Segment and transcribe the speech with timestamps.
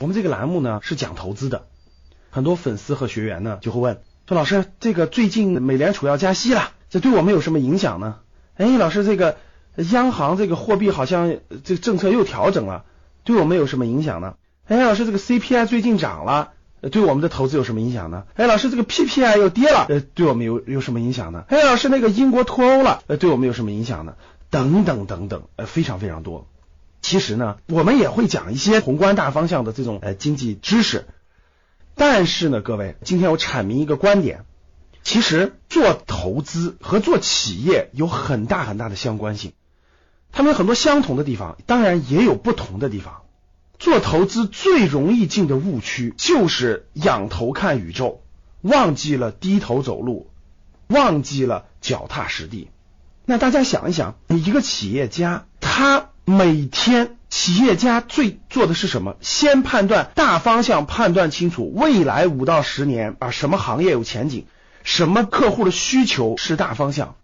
[0.00, 1.66] 我们这个栏目呢是讲投资的，
[2.30, 8.16] 很多粉丝和学员呢就会问说：“老师，这个最近美联储要加息了，这对我们有什么影响呢？”
[8.56, 9.36] 哎，老师，这个
[9.92, 12.86] 央行这个货币好像这个政策又调整了，
[13.24, 14.36] 对我们有什么影响呢？
[14.66, 16.52] 哎，老师，这个 CPI 最近涨了，
[16.90, 18.24] 对我们的投资有什么影响呢？
[18.36, 21.44] 哎，老师，这个 PPI 又跌了，呃，对我们有有什么影响呢？
[21.48, 24.14] 哎，老师，那个英国脱欧了，呃，对我们有什么影响呢？
[24.48, 26.46] 等等等等，呃，非常非常多。
[27.10, 31.08] 其实呢，我们也会讲一些宏观大方向的这种呃经济知识，
[31.96, 34.44] 但是呢，各位，今天我阐明一个观点，
[35.02, 39.54] 其实做投资和做企业有很大很大的相关性，
[40.30, 43.22] 他们有很多相同的地方，当然也有不同的地方。
[43.80, 48.22] 做投资最容易进的误区就是仰头看宇宙，
[48.60, 50.30] 忘记了低头走路，
[50.86, 52.70] 忘记了脚踏实地。
[53.24, 59.16] 那大家想一想，你一个企业家，他每天企业家最做的是什么？
[59.20, 64.46] 先判断大方向，判断清楚未来五到十年啊什么行业有前景，
[64.82, 67.16] 什么客户的需求是大方向，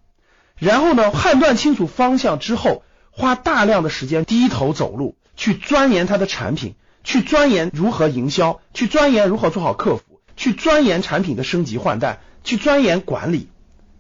[0.59, 5.17] 然后呢判断清楚方向之后，花大量的时间低头走路。
[5.39, 13.51] 去钻研他的产品，去钻研如何营销，去钻研如何做好客服，去钻研产品的升级换代，去钻研管理，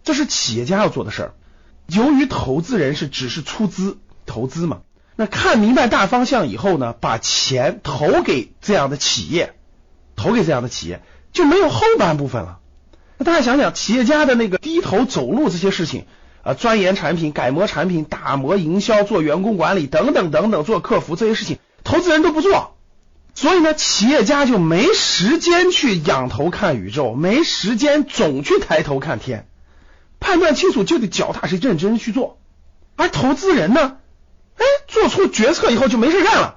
[0.02, 1.34] 这是企业家要做的事儿。
[1.88, 3.98] 由于投资人是只是出资
[4.36, 4.80] 投资嘛，
[5.16, 9.54] 那看明白大方向以后呢，把钱投给这样的企业，
[10.14, 11.00] 投给这样的企业
[11.32, 12.58] 就没有后半部分了。
[13.16, 16.04] 那大家想想，企业家的那个低头走路这些事情。
[16.42, 22.76] 啊，钻研产品、改模产品、打磨营销、做员工管理等等等等，做客服这些事情，投资人都不做，
[23.34, 29.48] 所以呢，企业家就没时间去仰头看宇宙，没时间总去抬头看天，
[30.20, 32.38] 判断清楚就得脚踏实地、认真去做。
[32.94, 33.96] 而投资人呢，
[34.56, 36.56] 哎，做出决策以后就没事干了，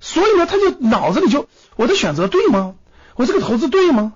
[0.00, 2.74] 所以呢，他就脑子里就我的选择对吗？
[3.16, 4.14] 我这个投资对吗？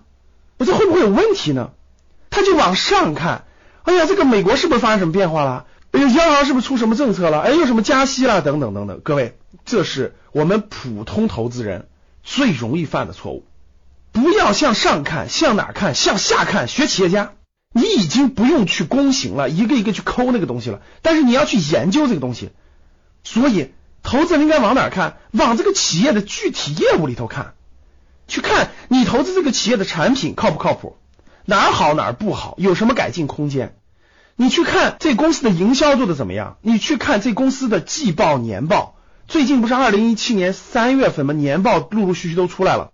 [0.56, 1.70] 我这会不会有问题呢？
[2.30, 3.44] 他就往上看。
[3.84, 5.66] 哎呀，这个美国是不是发生什么变化了？
[5.92, 7.40] 哎呀，央行是不是出什么政策了？
[7.40, 8.42] 哎，有什么加息了？
[8.42, 9.00] 等等等等。
[9.02, 11.88] 各位，这是我们普通投资人
[12.22, 13.44] 最容易犯的错误。
[14.12, 15.94] 不要向上看，向哪看？
[15.94, 16.66] 向下看。
[16.66, 17.32] 学企业家，
[17.72, 20.80] 你已经不用去攻行了，一个一个去抠那个东西了。
[21.02, 22.50] 但是你要去研究这个东西。
[23.30, 23.72] 所以，
[24.02, 25.18] 投资人应该往哪看？
[25.32, 27.52] 往这个企业的具体业务里头看，
[28.26, 30.96] 去看你投资这个企业的产品靠不靠谱。
[31.44, 33.76] 哪儿好哪儿不好，有什么改进空间？
[34.34, 36.56] 你去看这公司的营销做的怎么样？
[36.62, 38.96] 你去看这公司的季报、年报，
[39.26, 41.34] 最近不是二零一七年三月份吗？
[41.34, 42.92] 年报陆陆续续都出来了。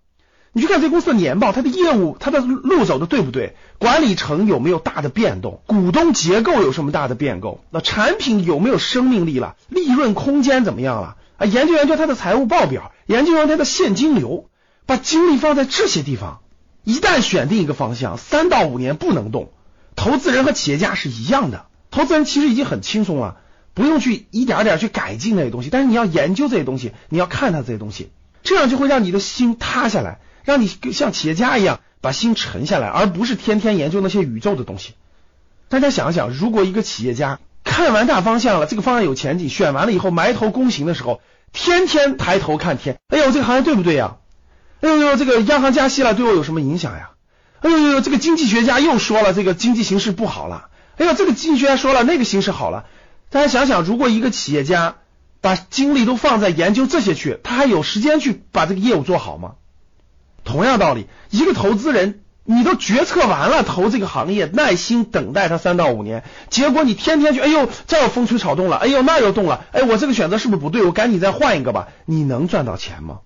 [0.55, 3.57] 你去看这公司的年报，它的业务、它的路走的对不对？
[3.79, 5.61] 管理层有没有大的变动？
[5.67, 7.61] 股东结构有什么大的变构？
[7.71, 9.57] 那产品有没有生命力了？
[9.69, 11.17] 利润空间怎么样了？
[11.39, 14.49] 啊，研究研究它的财务报表，研究研究它的现金流，
[14.87, 16.39] 把精力放在这些地方。
[16.85, 19.51] 一旦选定一个方向，三到五年不能动。
[19.97, 23.39] 投资人和企业家是一样的，投资人其实已经很轻松了，
[23.75, 25.71] 不用去一点点去改进那些东西。
[25.71, 28.11] 但是你要研究这些东西，你要看它这些东西，
[28.45, 34.93] 这样就会让你的心塌下来，让你像企业家一样把心沉下来，而不是天天研究那些宇宙的东西。
[35.69, 41.22] 大家想想，如果一个企业家看完大方向了，这个方向有前景，选完了以后埋头躬行的时候，
[41.53, 44.16] 天天抬头看天，哎呦，这个行业对不对呀？
[44.81, 47.12] 哎呦呦，这个央行加息了，对我有什么影响呀？
[47.61, 50.69] 哎呦呦，这个经济学家又说了，这个经济形势不好了。
[50.99, 52.84] 哎呦，这个经济学家说了，那个形势好了。
[53.31, 54.97] 大家想想，如果一个企业家
[55.41, 59.55] 把精力都放在研究这些去，他还有时间去把这个业务做好吗？
[60.44, 70.82] 同样道理，一个投资人，你都决策完了投这个行业，耐心等待它三到五年，结果你天天去，哎呦，这又风吹草动了，哎呦，那又动了，哎，我这个选择是不是不对？
[70.84, 71.88] 我赶紧再换一个吧。
[72.05, 73.21] 你能赚到钱吗？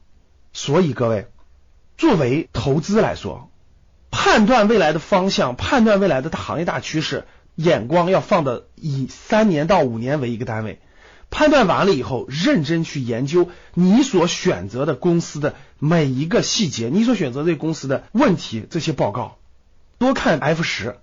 [0.52, 1.26] 所以各位。
[1.96, 3.50] 作为投资来说，
[4.12, 7.24] 判断未来的方向，判断未来的行业大趋势，
[7.56, 10.80] 眼光要放的以三年到五年为一个单位。
[11.30, 19.36] 判断完了以后，认真去研究你所选择的公司的每一个细节，你所选择这公司的问题这些报告，
[19.98, 20.96] 多看 F 十，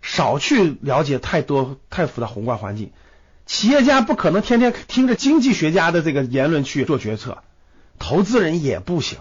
[0.00, 2.92] 少去了解太多太复杂宏观环境。
[3.46, 7.42] 企业家不可能天天听着经济学家的这个言论去做决策，
[7.98, 9.18] 投资人也不行。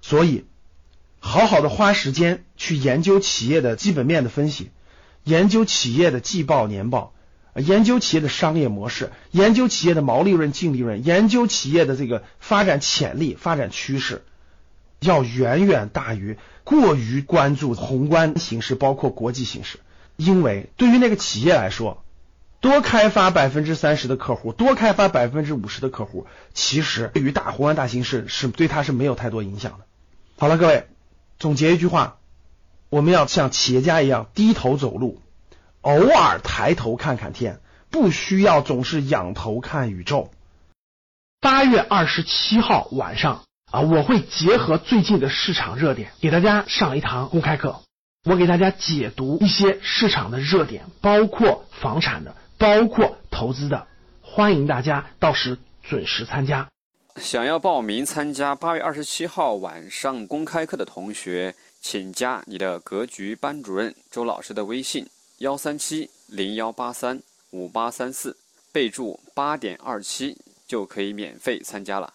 [0.00, 0.44] 所以，
[1.18, 4.70] 好好的花时间去研究企业的基本面的分析，
[5.24, 7.12] 研究企业的季报年报，
[7.56, 14.24] 研究企业的商业模式，研究企业的毛利润、净利润，研究企业的这个发展潜力、发展趋势，
[15.00, 19.78] 要远远大于过于关注宏观形势，包括国际形势。
[20.16, 22.02] 因为对于那个企业来说，
[22.60, 29.84] 多开发百分之三十的客户，多开发百分之五十的客户，其实对于大宏观大形势是对他是没有太多影响的。
[30.36, 30.86] 好了，各位，
[31.38, 32.18] 总结一句话，
[32.88, 35.20] 我们要像企业家一样低头走路，
[35.86, 37.60] 偶尔抬头看看天，
[37.90, 40.32] 不需要总是仰头看宇宙。
[41.40, 47.82] 八月二十七号晚上啊，我会结合最近的市场热点，给大家上一堂公开课。
[48.24, 53.86] 我给大家解读一些市场的热点，包括房产的，包括投资的。
[54.20, 56.66] 欢迎大家到时准时参加。
[57.20, 65.06] 想要报名参加八月二十七号晚上公开课的同学，请加你的格局班主任周老师的微信：
[65.38, 68.36] 幺三七零幺八三五八三四，
[68.72, 70.36] 备注八点二七。
[70.66, 72.12] 就可以免费参加了。